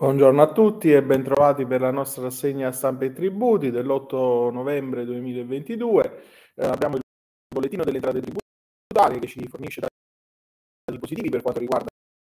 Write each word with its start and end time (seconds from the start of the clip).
Buongiorno 0.00 0.40
a 0.40 0.50
tutti 0.50 0.90
e 0.90 1.02
bentrovati 1.02 1.66
per 1.66 1.82
la 1.82 1.90
nostra 1.90 2.22
rassegna 2.22 2.72
stampa 2.72 3.04
e 3.04 3.12
tributi 3.12 3.70
dell'8 3.70 4.50
novembre 4.50 5.04
2022. 5.04 6.22
Eh, 6.54 6.64
abbiamo 6.64 6.96
il 6.96 7.02
bollettino 7.54 7.84
delle 7.84 7.96
entrate 7.96 8.22
tributarie 8.22 9.18
che 9.18 9.26
ci 9.26 9.46
fornisce 9.46 9.82
dati 9.82 10.98
positivi 10.98 11.28
per 11.28 11.42
quanto 11.42 11.60
riguarda 11.60 11.88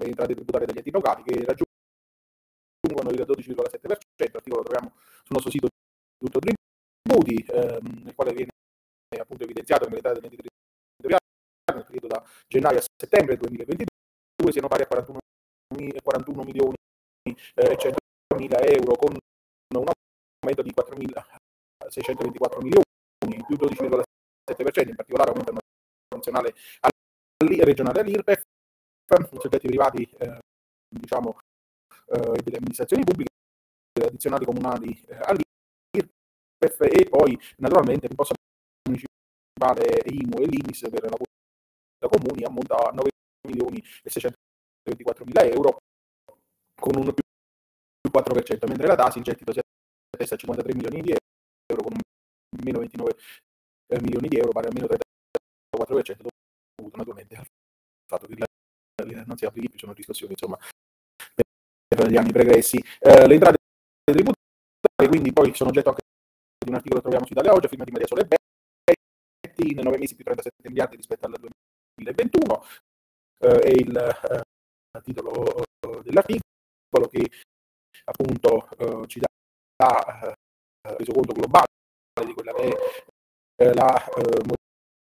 le 0.00 0.04
entrate 0.04 0.34
tributarie 0.34 0.66
degli 0.66 0.78
enti 0.78 0.90
locali 0.90 1.22
che 1.22 1.44
raggiungono 1.44 3.10
il 3.10 3.24
12,7%. 3.24 4.32
L'articolo 4.32 4.56
lo 4.56 4.62
troviamo 4.64 4.92
sul 5.22 5.36
nostro 5.36 5.50
sito 5.52 5.68
tutto 6.18 6.40
tributi, 6.40 7.46
ehm, 7.52 8.02
nel 8.02 8.14
quale 8.16 8.32
viene 8.32 8.50
appunto 9.16 9.44
evidenziato 9.44 9.84
che 9.84 9.90
le 9.90 9.96
entrate 9.98 10.18
degli 10.18 10.32
enti 10.32 10.42
territoriali 10.96 11.22
nel 11.72 11.84
periodo 11.86 12.06
da 12.08 12.24
gennaio 12.48 12.78
a 12.78 12.82
settembre 13.00 13.36
2022 13.36 14.50
siano 14.50 14.66
pari 14.66 14.82
a 14.82 14.86
41, 14.88 15.18
41 16.02 16.42
milioni 16.42 16.74
eh, 17.24 17.76
100.000 17.76 18.74
euro 18.76 18.96
con 18.96 19.14
un 19.14 19.86
aumento 20.42 20.62
di 20.62 20.72
4.624 20.72 22.58
milioni, 22.60 22.84
più 23.46 23.56
12,7%, 23.56 24.88
in 24.88 24.94
particolare 24.94 25.30
aumento 25.30 25.52
nazionale 26.14 26.54
regionale 27.64 28.00
all'IRPEF, 28.00 28.42
soggetti 29.38 29.66
privati 29.66 30.08
eh, 30.18 30.38
diciamo, 30.88 31.38
eh, 32.06 32.42
delle 32.42 32.56
amministrazioni 32.56 33.04
pubbliche, 33.04 33.30
addizionali 34.00 34.44
comunali 34.44 35.04
eh, 35.08 35.16
all'IRPEF 35.16 36.80
e 36.80 37.08
poi 37.08 37.38
naturalmente 37.58 38.06
l'imposta 38.06 38.34
municipale 38.88 40.02
IMU 40.04 40.38
e 40.40 40.46
l'IMIS 40.46 40.88
per 40.90 41.08
la 41.08 42.08
comuni 42.08 42.44
ammonta 42.44 42.76
a 42.76 42.90
9 42.92 43.10
milioni 43.48 43.78
e 44.02 44.10
624 44.10 45.24
mila 45.24 45.42
euro 45.44 45.78
con 46.84 46.96
un 46.96 47.14
più 47.14 47.24
4%, 48.12 48.66
mentre 48.68 48.86
la 48.86 48.94
TASI 48.94 49.18
il 49.18 49.24
gettito 49.24 49.52
si 49.52 49.60
attesta 50.14 50.34
a 50.34 50.38
53 50.38 50.74
milioni 50.74 51.00
di 51.00 51.10
euro 51.12 51.82
con 51.82 51.92
un 51.94 52.60
meno 52.62 52.78
29 52.80 53.16
eh, 53.88 54.00
milioni 54.02 54.28
di 54.28 54.36
euro, 54.36 54.50
pari 54.50 54.66
a 54.66 54.70
meno 54.70 54.86
34% 54.86 56.28
dovuto 56.76 56.96
naturalmente 56.98 57.36
al 57.36 57.46
fatto 58.06 58.26
che 58.26 58.36
non 59.24 59.36
si 59.38 59.46
applichi 59.46 59.70
più, 59.70 59.78
sono 59.78 59.94
discussioni 59.94 60.32
insomma 60.32 60.58
per 61.88 62.10
gli 62.10 62.16
anni 62.16 62.32
pregressi. 62.32 62.76
Eh, 63.00 63.26
le 63.28 63.32
entrate 63.32 63.56
tributarie 64.04 65.08
quindi 65.08 65.32
poi 65.32 65.54
sono 65.54 65.70
oggetto 65.70 65.88
anche 65.88 66.02
di 66.58 66.68
un 66.68 66.76
articolo 66.76 67.00
che 67.00 67.08
troviamo 67.08 67.26
su 67.26 67.32
Italia 67.32 67.52
Oggi, 67.52 67.68
firma 67.68 67.84
di 67.84 67.92
Maria 67.92 68.06
Sole 68.06 68.26
Betti, 68.26 69.72
in 69.72 69.80
9 69.80 69.96
mesi 69.96 70.14
più 70.14 70.24
37 70.24 70.68
miliardi 70.68 70.96
rispetto 70.96 71.26
al 71.26 71.34
2021, 71.40 72.64
eh, 73.38 73.70
e 73.70 73.72
il 73.72 73.96
eh, 73.96 75.00
titolo 75.00 75.64
dell'articolo 76.02 76.52
che 77.02 77.30
appunto 78.04 78.68
eh, 78.78 79.06
ci 79.06 79.20
dà 79.20 80.30
eh, 80.30 80.34
resoconto 80.96 81.32
globale 81.32 81.66
di 82.24 82.32
quella 82.32 82.52
che 82.52 82.68
è 82.68 83.04
eh, 83.56 83.72
la 83.72 84.04
eh, 84.14 84.42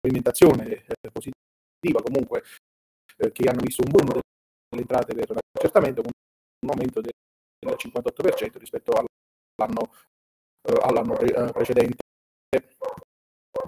movimentazione 0.03 0.85
eh, 0.85 1.11
positiva 1.11 2.03
comunque 2.03 2.43
eh, 3.19 3.31
che 3.33 3.49
hanno 3.49 3.63
visto 3.63 3.83
un 3.85 3.91
boom 3.93 4.07
delle 4.69 4.83
entrate 4.83 5.15
per 5.15 5.31
l'accertamento 5.31 6.03
con 6.03 6.11
un 6.63 6.71
aumento 6.71 7.01
del 7.01 7.13
58% 7.63 8.59
rispetto 8.59 8.93
all'anno, 8.93 9.93
all'anno 10.83 11.15
precedente. 11.53 11.99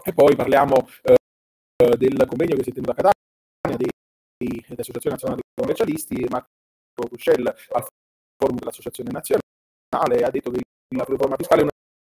E 0.04 0.12
poi 0.14 0.34
parliamo 0.34 0.88
del 1.96 2.26
convegno 2.26 2.56
che 2.56 2.62
si 2.62 2.70
è 2.70 2.72
tenuto 2.72 2.92
a 2.92 2.94
Catania 2.94 3.88
dell'Associazione 4.38 5.16
Nazionale 5.16 5.40
dei 5.42 5.62
Commercialisti, 5.62 6.26
Marco 6.28 7.08
Cuscel 7.08 7.46
al 7.46 7.86
forum 8.42 8.58
dell'Associazione 8.58 9.10
Nazionale 9.12 10.24
ha 10.24 10.30
detto 10.30 10.50
che 10.50 10.60
la 10.96 11.04
riforma 11.04 11.36
fiscale 11.36 11.60
è 11.60 11.64
una 11.64 11.72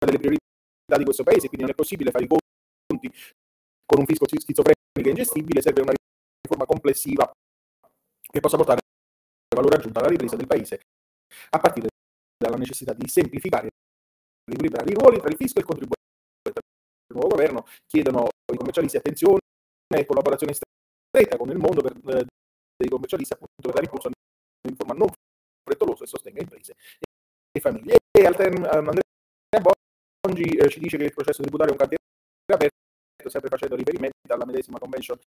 delle 0.06 0.18
priorità 0.18 0.98
di 0.98 1.04
questo 1.04 1.24
paese, 1.24 1.48
quindi 1.48 1.62
non 1.62 1.72
è 1.72 1.76
possibile 1.76 2.12
fare 2.12 2.24
i 2.24 2.28
conti 2.28 3.12
con 3.86 4.00
un 4.00 4.06
fisco 4.06 4.26
schizofrenico 4.28 5.10
ingestibile, 5.10 5.62
serve 5.62 5.82
una 5.82 5.94
riforma 6.42 6.66
complessiva 6.66 7.30
che 8.22 8.40
possa 8.40 8.58
portare 8.58 8.80
valore 9.54 9.76
aggiunto 9.76 10.00
alla 10.00 10.08
ripresa 10.08 10.36
del 10.36 10.48
paese, 10.48 10.80
a 11.50 11.60
partire 11.60 11.90
dalla 12.38 12.58
necessità 12.58 12.94
di 12.94 13.08
semplificare 13.08 13.68
e 13.68 13.72
riequilibrare 14.46 14.92
i 14.92 14.96
ruoli 14.96 15.20
tra 15.20 15.30
il 15.30 15.36
fisco 15.36 15.58
e 15.58 15.62
il 15.62 15.68
contribuente. 15.68 16.02
Il 16.44 17.20
nuovo 17.20 17.30
governo 17.30 17.66
chiedono 17.86 18.30
i 18.52 18.58
commercialisti 18.58 18.98
attenzione 18.98 19.40
e 19.94 20.06
collaborazione 20.06 20.54
stretta 20.54 21.38
con 21.38 21.50
il 21.50 21.58
mondo 21.58 21.82
per, 21.82 21.94
eh, 21.94 22.26
dei 22.76 22.90
commercialisti 22.90 23.34
appunto 23.34 23.54
per 23.62 23.74
dare 23.74 23.86
impulso 23.86 24.08
a 24.08 24.10
una 24.10 24.16
riforma 24.16 24.16
non 24.16 24.23
e 26.04 26.08
sostenga 26.08 26.42
imprese 26.42 26.76
e 27.52 27.60
famiglie. 27.60 28.00
E 28.12 28.26
Altern, 28.26 28.58
um, 28.58 28.90
Andrea 28.90 29.62
Bongi 30.22 30.58
eh, 30.58 30.70
ci 30.70 30.80
dice 30.80 30.98
che 30.98 31.06
il 31.06 31.14
processo 31.14 31.42
tributario 31.42 31.74
è 31.74 31.76
un 31.76 31.80
cantiere 31.80 32.04
aperto, 32.52 33.30
sempre 33.30 33.50
facendo 33.50 33.76
riferimento 33.76 34.16
alla 34.30 34.46
medesima 34.46 34.80
convention 34.80 35.20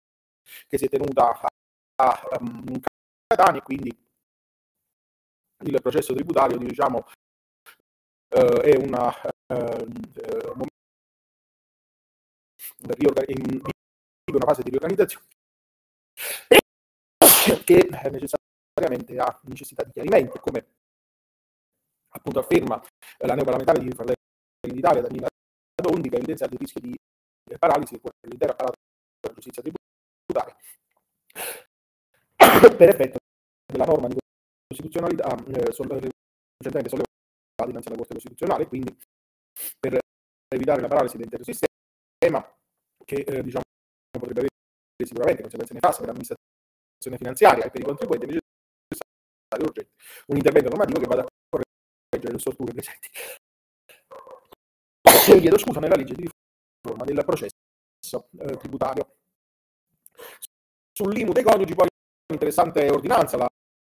che 0.68 0.78
si 0.78 0.86
è 0.86 0.88
tenuta 0.88 1.40
a, 1.40 1.48
a 1.96 2.38
um, 2.40 2.80
Catania, 3.26 3.62
quindi 3.62 3.96
il 5.64 5.80
processo 5.80 6.12
tributario 6.12 6.58
diciamo 6.58 7.06
uh, 8.36 8.60
è 8.60 8.76
una 8.76 9.08
uh, 9.46 9.86
in, 13.28 13.62
una 14.32 14.46
fase 14.46 14.62
di 14.62 14.70
riorganizzazione 14.70 15.26
che 17.64 17.78
è 17.78 17.86
necessariamente 18.74 19.16
ha 19.18 19.40
necessità 19.44 19.84
di 19.84 19.92
chiarimenti, 19.92 20.38
come 20.40 20.66
appunto 22.08 22.40
afferma 22.40 22.82
la 23.18 23.34
neoparlamentare 23.34 23.78
di 23.80 23.90
Fratelli 23.90 24.16
d'Italia, 24.60 25.02
Danila 25.02 25.28
Dondi, 25.74 26.08
che 26.08 26.14
ha 26.16 26.18
evidenziato 26.18 26.54
il 26.54 26.60
rischio 26.60 26.80
di 26.80 26.94
paralisi 27.58 28.00
dell'intero 28.20 28.52
apparato 28.52 28.76
della 29.20 29.34
giustizia 29.34 29.62
tributaria. 29.62 30.56
Per 32.76 32.88
effetto 32.88 33.18
della 33.66 33.84
norma 33.84 34.08
di 34.08 34.18
costituzionalità 34.66 35.34
eh, 35.34 35.64
recentemente 35.64 36.88
sollevata 36.88 37.66
dinanzi 37.66 37.88
alla 37.88 37.96
Corte 37.96 38.14
Costituzionale, 38.14 38.66
quindi 38.66 38.96
per 39.78 39.98
evitare 40.48 40.80
la 40.80 40.88
paralisi 40.88 41.16
dell'intero 41.16 41.44
sistema 41.44 42.56
che 43.04 43.16
eh, 43.16 43.42
diciamo, 43.42 43.62
potrebbe 44.10 44.40
avere 44.40 44.48
sicuramente 45.04 45.42
conseguenze 45.42 45.74
nefaste 45.74 45.98
per 46.00 46.08
l'amministrazione 46.08 47.18
finanziaria 47.18 47.64
e 47.64 47.70
per 47.70 47.80
i 47.80 47.84
contribuenti, 47.84 48.26
è 48.26 48.28
necessario 49.54 49.66
urgente 49.66 49.92
un 50.26 50.36
intervento 50.36 50.68
normativo 50.68 51.00
che 51.00 51.06
vada 51.06 51.22
a 51.22 51.26
correggere 51.48 52.32
le 52.32 52.38
storture 52.38 52.72
presenti. 52.72 53.08
Chiedo 55.40 55.58
scusa 55.58 55.80
nella 55.80 55.96
legge 55.96 56.14
di 56.14 56.28
riforma 56.82 57.04
del 57.04 57.24
processo 57.24 58.28
eh, 58.38 58.56
tributario. 58.56 59.16
Sull'IMU 60.92 61.32
dei 61.32 61.42
coniugi 61.42 61.74
poi 61.74 61.88
un'interessante 62.28 62.88
ordinanza, 62.90 63.36
la 63.36 63.48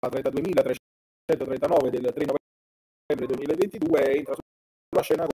32.339 0.03 1.89
del 1.91 2.13
3 2.13 2.25
novembre 2.25 3.37
2022, 3.37 4.17
entra 4.17 4.35
sulla 4.89 5.03
scena 5.03 5.27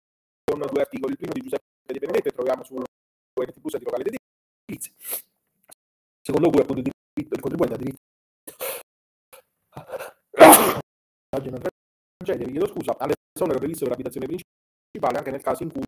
con 0.45 0.59
due 0.59 0.81
articoli. 0.81 1.12
Il 1.12 1.19
primo 1.19 1.33
di 1.33 1.41
Giuseppe 1.41 1.65
Di 1.87 1.99
Benedetto, 1.99 2.31
troviamo 2.33 2.65
su 2.65 2.75
ONT 2.75 3.61
Plus 3.61 3.77
di 3.79 3.85
locale 3.85 4.05
edilizia. 4.67 4.93
Secondo 6.21 6.51
cui 6.51 6.61
appunto 6.61 6.91
il 7.15 7.41
contribuente 7.41 7.75
ha 7.75 7.79
diritto 7.79 8.01
oggi 11.34 11.49
una 11.49 11.59
tragedia, 11.59 12.47
vi 12.47 12.53
chiedo 12.53 12.67
scusa, 12.67 12.97
all'esonero 12.99 13.59
previsto 13.59 13.84
per 13.84 13.91
l'abitazione 13.91 14.27
principale 14.27 15.19
anche 15.19 15.31
nel 15.31 15.43
caso 15.43 15.62
in 15.62 15.72
cui 15.72 15.83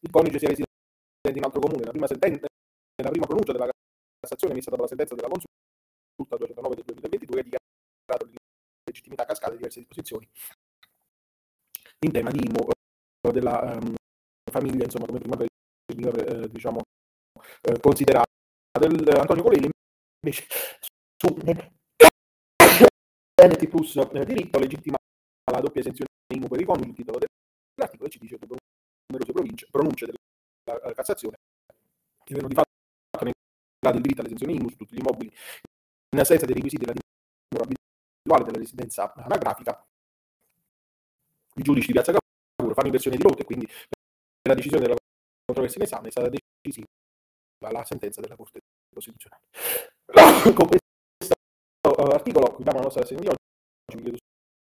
il 0.00 0.10
coniuge 0.10 0.38
sia 0.38 0.48
residente 0.48 1.38
in 1.38 1.44
altro 1.44 1.60
comune. 1.60 1.84
La 1.84 1.90
prima, 1.90 2.06
sentenza, 2.06 2.46
la 3.02 3.10
prima 3.10 3.26
pronuncia 3.26 3.52
della 3.52 3.68
Cassazione 4.18 4.54
emessa 4.54 4.70
dopo 4.70 4.82
la 4.82 4.88
sentenza 4.88 5.14
della 5.14 5.28
Consulta 5.28 6.36
209 6.36 6.74
del 6.74 6.84
2022 6.84 7.40
ha 7.40 7.42
dichiarato 7.42 8.24
l'illegittimità 8.26 9.22
a 9.22 9.26
cascata 9.26 9.50
di 9.52 9.56
diverse 9.58 9.78
disposizioni 9.80 10.28
in 12.00 12.12
tema 12.12 12.30
di 12.30 12.40
eh, 12.40 13.32
della 13.32 13.78
um, 13.80 13.94
famiglia, 14.50 14.84
insomma, 14.84 15.06
come 15.06 15.18
prima 15.18 15.36
eh, 15.42 16.48
diciamo, 16.48 16.80
eh, 17.62 17.80
considerata. 17.80 18.24
Del, 18.78 19.08
Antonio 19.18 19.42
Colelli 19.42 19.70
invece 20.20 20.46
su 21.16 21.34
NT 23.44 23.68
plus 23.68 23.96
eh, 23.96 24.24
diritto 24.24 24.58
legittima 24.58 24.96
la 25.52 25.60
doppia 25.60 25.80
esenzione 25.80 26.08
IMU 26.34 26.48
per 26.48 26.60
i 26.60 26.64
coniugi, 26.64 26.88
il 26.88 26.94
titolo 26.96 27.18
dell'articolo, 27.18 28.08
e 28.08 28.12
ci 28.12 28.18
dice 28.18 28.38
che 28.38 28.46
numerose 28.46 29.32
pronunce, 29.32 29.68
pronunce 29.70 30.06
della 30.06 30.88
uh, 30.88 30.92
Cassazione 30.92 31.36
che 32.24 32.34
vengono 32.34 32.48
di 32.48 32.54
fatto 32.54 33.24
negati 33.24 33.96
il 33.96 34.02
diritto 34.02 34.20
all'esenzione 34.20 34.52
IMU 34.54 34.68
su 34.70 34.76
tutti 34.76 34.94
gli 34.94 34.98
immobili 34.98 35.32
in 36.10 36.18
assenza 36.18 36.46
dei 36.46 36.54
requisiti 36.54 36.84
della 36.84 36.94
dimora 36.94 37.68
abituale 37.68 38.44
della 38.44 38.58
residenza 38.58 39.12
anagrafica. 39.14 39.86
I 41.54 41.62
giudici 41.62 41.86
di 41.88 41.92
Piazza 41.92 42.12
Cavour 42.12 42.74
fanno 42.74 42.86
inversione 42.86 43.16
di 43.16 43.22
rotte, 43.22 43.44
quindi 43.44 43.66
per 43.66 44.48
la 44.48 44.54
decisione 44.54 44.82
della 44.82 44.96
controversia 45.44 45.80
in 45.80 45.86
esame 45.86 46.08
è 46.08 46.10
stata 46.10 46.28
decisiva 46.28 46.86
la 47.70 47.84
sentenza 47.84 48.20
della 48.20 48.36
Corte 48.36 48.60
Costituzionale. 48.92 49.42
Con 50.54 50.68
articolo 52.14 52.54
chiudiamo 52.54 52.78
la 52.78 52.84
nostra 52.84 53.02
sessione 53.02 53.22
di 53.22 53.28
oggi, 53.28 53.96
vi 53.96 54.02
chiedo 54.02 54.18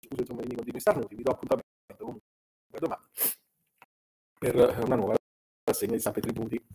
scuse 0.06 0.22
insomma, 0.22 0.42
di 0.42 0.56
continui 0.56 0.80
starnuti, 0.80 1.16
vi 1.16 1.24
do 1.24 1.32
appuntamento 1.32 1.68
comunque 1.98 2.80
domani 2.80 3.04
per 4.40 4.56
una 4.86 4.96
nuova 4.96 5.16
rassegna 5.66 5.94
di 5.94 6.00
Sampe 6.00 6.22
Tributi. 6.22 6.66